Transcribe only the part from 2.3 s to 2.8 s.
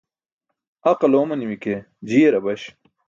abaś.